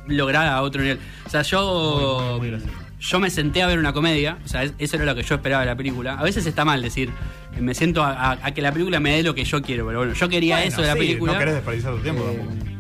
lograda 0.07 0.55
a 0.57 0.63
otro 0.63 0.83
nivel. 0.83 0.99
O 1.27 1.31
sea, 1.31 1.43
yo. 1.43 2.39
Muy, 2.41 2.51
muy, 2.51 2.61
yo 3.01 3.19
me 3.19 3.31
senté 3.31 3.63
a 3.63 3.67
ver 3.67 3.81
una 3.81 3.93
comedia, 3.93 4.39
o 4.45 4.49
sea, 4.49 4.63
es- 4.63 4.75
eso 4.79 4.95
era 4.97 5.05
lo 5.05 5.15
que 5.17 5.25
yo 5.25 5.35
esperaba 5.35 5.63
de 5.63 5.67
la 5.67 5.77
película. 5.77 6.15
A 6.15 6.23
veces 6.23 6.47
está 6.47 6.65
mal 6.65 6.81
decir, 6.83 7.11
eh, 7.57 7.61
me 7.61 7.75
siento 7.75 8.03
a, 8.05 8.13
a- 8.13 8.39
a 8.41 8.55
que 8.55 8.63
la 8.63 8.71
película 8.71 9.01
me 9.01 9.17
dé 9.17 9.23
lo 9.25 9.35
que 9.35 9.45
yo 9.45 9.61
quiero, 9.61 9.85
pero 9.87 9.99
bueno, 9.99 10.15
yo 10.15 10.29
quería 10.29 10.57
Bueno, 10.57 10.69
eso 10.69 10.83
de 10.83 10.87
la 10.89 10.95
película. 10.95 11.33
No 11.33 11.39
querés 11.41 11.55
desperdiciar 11.55 11.95
tu 11.95 12.01
tiempo 12.01 12.23
Eh, 12.31 12.37
tampoco. 12.39 12.72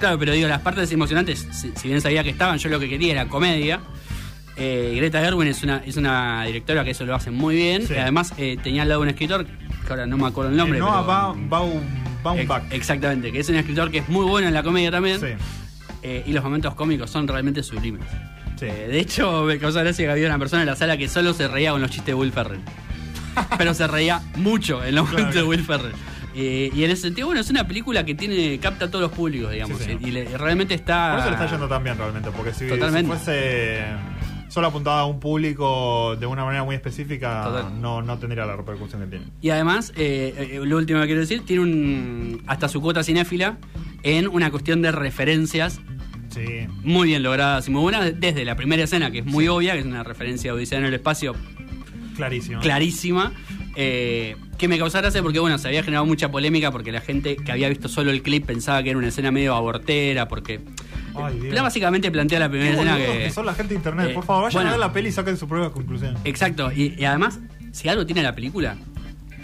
Claro, 0.00 0.18
pero 0.18 0.32
digo, 0.32 0.48
las 0.48 0.60
partes 0.60 0.90
emocionantes, 0.92 1.46
si, 1.52 1.72
si 1.74 1.88
bien 1.88 2.00
sabía 2.00 2.22
que 2.22 2.30
estaban, 2.30 2.58
yo 2.58 2.68
lo 2.68 2.78
que 2.80 2.88
quería 2.88 3.12
era 3.12 3.28
comedia. 3.28 3.80
Eh, 4.56 4.94
Greta 4.96 5.20
Gerwin 5.20 5.48
es 5.48 5.62
una, 5.62 5.82
es 5.86 5.96
una 5.96 6.44
directora 6.44 6.84
que 6.84 6.90
eso 6.90 7.04
lo 7.06 7.14
hace 7.14 7.30
muy 7.30 7.54
bien. 7.54 7.86
Sí. 7.86 7.94
Y 7.94 7.98
además 7.98 8.32
eh, 8.38 8.56
tenía 8.62 8.82
al 8.82 8.88
lado 8.88 9.00
un 9.02 9.08
escritor, 9.08 9.46
que 9.46 9.90
ahora 9.90 10.06
no 10.06 10.16
me 10.18 10.26
acuerdo 10.26 10.50
el 10.50 10.56
nombre. 10.56 10.78
Eh, 10.78 10.80
Noah 10.80 10.92
pero- 11.02 11.06
Ba- 11.06 11.34
Baum- 11.60 12.22
Baumbach. 12.22 12.64
Ex- 12.64 12.74
exactamente, 12.74 13.30
que 13.32 13.38
es 13.40 13.48
un 13.48 13.54
escritor 13.56 13.90
que 13.90 13.98
es 13.98 14.08
muy 14.08 14.24
bueno 14.26 14.48
en 14.48 14.54
la 14.54 14.62
comedia 14.62 14.90
también. 14.90 15.20
Sí. 15.20 15.26
eh, 16.02 16.22
y 16.26 16.32
los 16.32 16.42
momentos 16.44 16.74
cómicos 16.74 17.10
son 17.10 17.26
realmente 17.28 17.62
sublimes. 17.62 18.02
Sí. 18.58 18.66
Eh, 18.66 18.88
de 18.90 18.98
hecho, 19.00 19.44
me 19.44 19.58
causa 19.58 19.80
gracia 19.82 20.04
que 20.06 20.10
había 20.10 20.26
una 20.26 20.38
persona 20.38 20.62
en 20.62 20.66
la 20.68 20.74
sala 20.76 20.96
que 20.96 21.08
solo 21.08 21.32
se 21.32 21.46
reía 21.46 21.70
con 21.70 21.80
los 21.80 21.90
chistes 21.90 22.06
de 22.06 22.14
Will 22.14 22.32
Ferrell. 22.32 22.60
Pero 23.56 23.72
se 23.74 23.86
reía 23.86 24.20
mucho 24.36 24.84
en 24.84 24.96
los 24.96 25.04
Claro. 25.08 25.18
momentos 25.26 25.42
de 25.42 25.48
Will 25.48 25.64
Ferrell. 25.64 25.92
Eh, 26.40 26.70
y 26.72 26.84
en 26.84 26.90
ese 26.92 27.02
sentido, 27.02 27.26
bueno, 27.26 27.40
es 27.40 27.50
una 27.50 27.66
película 27.66 28.04
que 28.04 28.14
tiene 28.14 28.58
capta 28.60 28.84
a 28.84 28.88
todos 28.90 29.02
los 29.02 29.10
públicos, 29.12 29.50
digamos. 29.50 29.80
Sí. 29.80 29.98
Y 30.00 30.12
le- 30.12 30.38
realmente 30.38 30.72
está. 30.74 31.10
Por 31.10 31.18
eso 31.20 31.28
le 31.30 31.34
está 31.34 31.50
yendo 31.50 31.66
tan 31.68 31.82
bien 31.82 31.98
realmente, 31.98 32.30
porque 32.30 32.52
si, 32.54 32.68
si 32.68 33.04
fuese 33.04 33.82
solo 34.48 34.68
apuntado 34.68 34.98
a 34.98 35.04
un 35.06 35.18
público 35.18 36.14
de 36.16 36.26
una 36.26 36.44
manera 36.44 36.62
muy 36.62 36.76
específica, 36.76 37.42
Total. 37.44 37.82
no, 37.82 38.02
no 38.02 38.18
tendría 38.18 38.46
la 38.46 38.54
repercusión 38.56 39.02
que 39.02 39.08
tiene. 39.08 39.26
Y 39.42 39.50
además, 39.50 39.92
eh, 39.96 40.50
eh, 40.52 40.60
lo 40.64 40.76
último 40.76 41.00
que 41.00 41.06
quiero 41.06 41.20
decir, 41.22 41.42
tiene 41.44 41.62
un 41.62 42.42
hasta 42.46 42.68
su 42.68 42.80
cuota 42.80 43.02
cinéfila 43.02 43.58
en 44.04 44.28
una 44.28 44.50
cuestión 44.52 44.80
de 44.80 44.92
referencias 44.92 45.80
Sí. 46.30 46.66
muy 46.84 47.08
bien 47.08 47.22
logradas 47.24 47.66
y 47.66 47.72
muy 47.72 47.82
buenas, 47.82 48.12
desde 48.20 48.44
la 48.44 48.54
primera 48.54 48.84
escena, 48.84 49.10
que 49.10 49.18
es 49.20 49.24
muy 49.26 49.48
obvia, 49.48 49.72
que 49.72 49.80
es 49.80 49.86
una 49.86 50.04
referencia 50.04 50.52
a 50.52 50.54
Odisea 50.54 50.78
en 50.78 50.84
el 50.84 50.94
espacio 50.94 51.34
Clarísimo. 52.16 52.60
clarísima, 52.60 53.32
eh, 53.80 54.36
que 54.58 54.66
me 54.66 54.76
causó 54.76 54.98
gracia 54.98 55.22
porque, 55.22 55.38
bueno, 55.38 55.56
se 55.56 55.68
había 55.68 55.84
generado 55.84 56.04
mucha 56.04 56.30
polémica 56.32 56.72
porque 56.72 56.90
la 56.90 57.00
gente 57.00 57.36
que 57.36 57.52
había 57.52 57.68
visto 57.68 57.88
solo 57.88 58.10
el 58.10 58.22
clip 58.22 58.44
pensaba 58.44 58.82
que 58.82 58.90
era 58.90 58.98
una 58.98 59.06
escena 59.08 59.30
medio 59.30 59.54
abortera, 59.54 60.26
porque... 60.26 60.60
Ay, 61.14 61.34
Dios. 61.34 61.46
Pero 61.50 61.62
básicamente 61.62 62.10
plantea 62.10 62.40
la 62.40 62.48
primera 62.48 62.72
escena 62.72 62.96
que... 62.96 63.18
que 63.24 63.30
son 63.30 63.46
la 63.46 63.54
gente 63.54 63.74
de 63.74 63.76
internet. 63.76 64.08
eh, 64.10 64.14
Por 64.14 64.24
favor, 64.24 64.44
vayan 64.44 64.54
bueno. 64.58 64.68
a 64.70 64.72
ver 64.72 64.80
la 64.80 64.92
peli 64.92 65.08
y 65.10 65.12
saquen 65.12 65.36
su 65.36 65.46
propia 65.48 65.70
conclusión. 65.70 66.16
Exacto, 66.24 66.72
y, 66.72 66.94
y 66.98 67.04
además, 67.04 67.38
si 67.70 67.88
algo 67.88 68.04
tiene 68.04 68.22
la 68.22 68.34
película, 68.34 68.76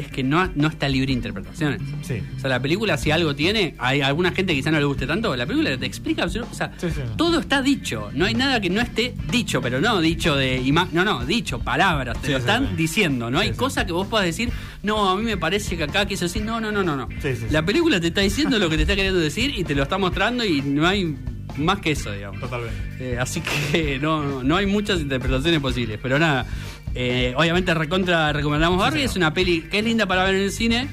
es 0.05 0.11
que 0.13 0.23
no, 0.23 0.51
no 0.55 0.69
está 0.69 0.89
libre 0.89 1.09
de 1.09 1.13
interpretaciones. 1.15 1.81
Sí. 2.03 2.23
O 2.37 2.41
sea, 2.41 2.51
la 2.51 2.61
película, 2.61 2.97
si 2.97 3.11
algo 3.11 3.35
tiene, 3.35 3.75
hay 3.79 4.01
alguna 4.01 4.33
gente 4.33 4.53
que 4.53 4.61
quizá 4.61 4.71
no 4.71 4.79
le 4.79 4.85
guste 4.85 5.07
tanto, 5.07 5.35
la 5.37 5.47
película 5.47 5.77
te 5.77 5.87
explica, 5.87 6.25
o 6.25 6.29
sea, 6.29 6.73
Sí, 6.79 6.89
sí. 6.91 7.01
todo 7.17 7.41
está 7.41 7.63
dicho. 7.63 8.11
No 8.15 8.25
hay 8.25 8.35
nada 8.35 8.61
que 8.61 8.71
no 8.71 8.81
esté 8.81 9.15
dicho, 9.31 9.61
pero 9.61 9.81
no 9.81 10.01
dicho 10.01 10.37
de 10.37 10.61
no, 10.93 11.05
no, 11.05 11.25
dicho, 11.25 11.59
palabras, 11.61 12.21
te 12.21 12.31
lo 12.33 12.39
están 12.39 12.77
diciendo. 12.77 13.31
No 13.31 13.39
hay 13.39 13.53
cosa 13.53 13.87
que 13.87 13.93
vos 13.93 14.07
puedas 14.07 14.27
decir, 14.27 14.51
no, 14.83 15.11
a 15.11 15.17
mí 15.17 15.23
me 15.23 15.37
parece 15.37 15.77
que 15.77 15.85
acá 15.85 16.07
quiso 16.07 16.25
decir, 16.27 16.45
no, 16.45 16.61
no, 16.61 16.71
no, 16.73 16.83
no, 16.83 16.97
no. 16.97 17.09
La 17.51 17.65
película 17.65 18.01
te 18.01 18.09
está 18.09 18.21
diciendo 18.21 18.59
lo 18.59 18.69
que 18.69 18.77
te 18.77 18.83
está 18.83 18.95
queriendo 18.97 19.21
decir 19.21 19.53
y 19.57 19.65
te 19.65 19.75
lo 19.75 19.83
está 19.83 19.99
mostrando 19.99 20.45
y 20.45 20.61
no 20.63 20.87
hay 20.87 21.17
más 21.57 21.79
que 21.81 21.93
eso, 21.93 22.11
digamos. 22.13 22.41
Totalmente. 22.41 22.75
Eh, 22.99 23.19
así 23.19 23.41
que 23.41 23.99
no, 24.03 24.43
no 24.43 24.57
hay 24.57 24.67
muchas 24.67 25.01
interpretaciones 25.01 25.61
posibles. 25.61 25.99
Pero 26.03 26.19
nada, 26.19 26.47
eh, 26.95 27.35
obviamente 27.37 27.75
recontra 27.75 28.33
recomendamos 28.33 28.79
Barbie. 28.79 29.03
es 29.03 29.17
una 29.17 29.35
peli 29.35 29.63
que 29.63 29.79
es 29.79 29.85
linda 29.85 30.07
para 30.07 30.25
ver 30.25 30.35
en 30.37 30.43
el 30.43 30.53
cine. 30.53 30.89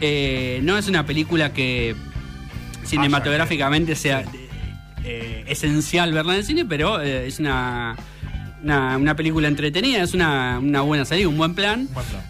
Eh, 0.00 0.60
no 0.62 0.76
es 0.78 0.88
una 0.88 1.06
película 1.06 1.52
que 1.52 1.94
cinematográficamente 2.84 3.94
sea 3.94 4.24
eh, 5.04 5.44
esencial 5.46 6.12
verla 6.12 6.32
en 6.32 6.38
el 6.40 6.44
cine, 6.44 6.64
pero 6.64 7.00
es 7.00 7.38
una, 7.38 7.96
una, 8.62 8.96
una 8.96 9.14
película 9.14 9.46
entretenida, 9.46 10.02
es 10.02 10.14
una, 10.14 10.58
una 10.58 10.80
buena 10.80 11.04
salida, 11.04 11.28
un 11.28 11.36
buen 11.36 11.54
plan. 11.54 11.88
Buen 11.92 12.06
plan. 12.06 12.22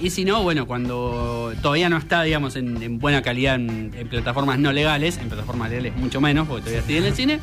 Y 0.00 0.08
si 0.10 0.24
no, 0.24 0.42
bueno, 0.42 0.66
cuando 0.66 1.52
todavía 1.60 1.90
no 1.90 1.98
está, 1.98 2.22
digamos, 2.22 2.56
en, 2.56 2.82
en 2.82 2.98
buena 2.98 3.20
calidad 3.20 3.56
en, 3.56 3.92
en 3.94 4.08
plataformas 4.08 4.58
no 4.58 4.72
legales, 4.72 5.18
en 5.18 5.28
plataformas 5.28 5.68
legales 5.68 5.94
mucho 5.96 6.22
menos, 6.22 6.48
porque 6.48 6.62
todavía 6.62 6.80
estoy 6.80 6.96
en 6.96 7.04
el 7.04 7.14
cine, 7.14 7.40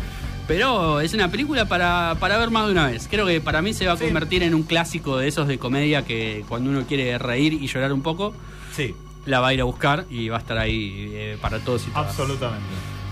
pero 0.48 1.00
es 1.02 1.14
una 1.14 1.30
película 1.32 1.66
para, 1.68 2.16
para 2.20 2.38
ver 2.38 2.50
más 2.52 2.66
de 2.68 2.72
una 2.72 2.88
vez. 2.88 3.08
Creo 3.10 3.26
que 3.26 3.42
para 3.42 3.62
mí 3.62 3.74
se 3.74 3.88
va 3.88 3.94
a 3.94 3.98
Sí. 3.98 4.06
convertir 4.06 4.44
en 4.44 4.54
un 4.56 4.64
clásico 4.64 5.18
de 5.18 5.28
esos 5.28 5.48
de 5.48 5.58
comedia 5.58 6.04
que 6.06 6.44
cuando 6.48 6.70
uno 6.70 6.84
quiere 6.88 7.18
reír 7.18 7.54
y 7.54 7.68
llorar 7.68 7.92
un 7.94 8.02
poco, 8.02 8.34
Sí, 8.76 8.94
la 9.26 9.40
va 9.40 9.48
a 9.50 9.54
ir 9.54 9.62
a 9.62 9.64
buscar 9.64 10.06
y 10.10 10.30
va 10.30 10.38
a 10.38 10.40
estar 10.40 10.58
ahí 10.58 11.10
eh, 11.14 11.38
para 11.42 11.60
todos 11.60 11.84
y 11.88 11.92
todas. 11.92 12.08
absolutamente. 12.10 12.66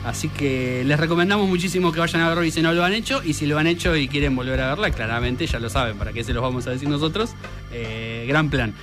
Así 0.05 0.27
que 0.27 0.83
les 0.85 0.99
recomendamos 0.99 1.47
muchísimo 1.47 1.93
que 1.93 1.99
vayan 2.01 2.21
a 2.23 2.27
verlo 2.27 2.43
y 2.43 2.51
si 2.51 2.61
no 2.61 2.73
lo 2.73 2.83
han 2.83 2.91
hecho. 2.93 3.21
Y 3.23 3.33
si 3.35 3.45
lo 3.45 3.57
han 3.57 3.67
hecho 3.67 3.95
y 3.95 4.09
quieren 4.09 4.35
volver 4.35 4.59
a 4.59 4.67
verla, 4.67 4.91
claramente 4.91 5.47
ya 5.47 5.59
lo 5.59 5.69
saben, 5.69 5.97
para 5.97 6.11
qué 6.11 6.25
se 6.25 6.33
los 6.33 6.43
vamos 6.43 6.67
a 6.67 6.71
decir 6.71 6.89
nosotros. 6.89 7.31
Eh, 7.71 8.25
gran 8.27 8.49
plan. 8.49 8.73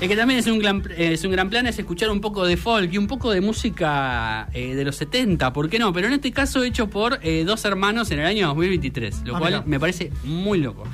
El 0.00 0.08
que 0.08 0.16
también 0.16 0.40
es 0.40 0.46
un, 0.48 0.58
gran, 0.58 0.82
es 0.96 1.24
un 1.24 1.30
gran 1.32 1.48
plan 1.48 1.66
es 1.66 1.78
escuchar 1.78 2.10
un 2.10 2.20
poco 2.20 2.44
de 2.44 2.56
folk 2.56 2.92
y 2.92 2.98
un 2.98 3.06
poco 3.06 3.30
de 3.30 3.40
música 3.40 4.48
eh, 4.52 4.74
de 4.74 4.84
los 4.84 4.96
70, 4.96 5.52
¿por 5.52 5.70
qué 5.70 5.78
no? 5.78 5.92
Pero 5.92 6.08
en 6.08 6.14
este 6.14 6.30
caso 6.32 6.62
hecho 6.62 6.90
por 6.90 7.20
eh, 7.22 7.44
dos 7.46 7.64
hermanos 7.64 8.10
en 8.10 8.18
el 8.18 8.26
año 8.26 8.48
2023, 8.48 9.22
lo 9.24 9.36
Ah, 9.36 9.38
cual 9.38 9.52
mirá. 9.54 9.64
me 9.66 9.80
parece 9.80 10.10
muy 10.24 10.58
loco. 10.58 10.84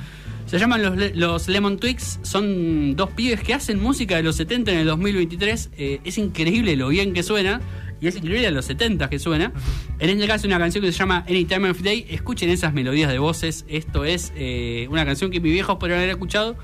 Se 0.45 0.59
llaman 0.59 0.81
los, 0.83 1.15
los 1.15 1.47
Lemon 1.47 1.77
Twigs, 1.77 2.19
son 2.21 2.95
dos 2.95 3.09
pibes 3.11 3.41
que 3.41 3.53
hacen 3.53 3.81
música 3.81 4.15
de 4.17 4.23
los 4.23 4.35
70 4.35 4.71
en 4.71 4.77
el 4.79 4.85
2023. 4.85 5.71
Eh, 5.77 5.99
es 6.03 6.17
increíble 6.17 6.75
lo 6.75 6.89
bien 6.89 7.13
que 7.13 7.23
suena 7.23 7.59
y 8.01 8.07
es 8.07 8.15
increíble 8.15 8.43
de 8.45 8.51
los 8.51 8.65
70 8.65 9.09
que 9.09 9.17
suena. 9.19 9.51
En 9.99 10.09
este 10.09 10.27
caso, 10.27 10.47
una 10.47 10.59
canción 10.59 10.83
que 10.83 10.91
se 10.91 10.97
llama 10.97 11.25
Any 11.27 11.45
Time 11.45 11.69
of 11.69 11.81
Day. 11.81 12.05
Escuchen 12.09 12.49
esas 12.49 12.73
melodías 12.73 13.09
de 13.11 13.19
voces. 13.19 13.65
Esto 13.69 14.03
es 14.05 14.33
eh, 14.35 14.87
una 14.89 15.05
canción 15.05 15.31
que 15.31 15.39
mis 15.39 15.53
viejos 15.53 15.77
podrían 15.77 15.99
haber 15.99 16.11
escuchado 16.11 16.57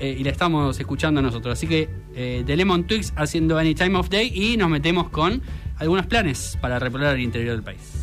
eh, 0.00 0.16
y 0.18 0.24
la 0.24 0.30
estamos 0.30 0.78
escuchando 0.78 1.22
nosotros. 1.22 1.52
Así 1.52 1.66
que 1.66 1.88
eh, 2.14 2.42
The 2.46 2.56
Lemon 2.56 2.84
Twigs 2.86 3.12
haciendo 3.16 3.58
Any 3.58 3.74
Time 3.74 3.98
of 3.98 4.08
Day 4.08 4.32
y 4.34 4.56
nos 4.56 4.68
metemos 4.70 5.08
con 5.08 5.42
algunos 5.78 6.06
planes 6.06 6.58
para 6.60 6.78
repoblar 6.78 7.16
el 7.16 7.22
interior 7.22 7.54
del 7.54 7.62
país. 7.62 8.01